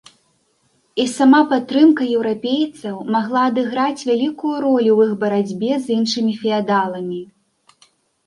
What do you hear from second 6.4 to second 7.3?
феадаламі.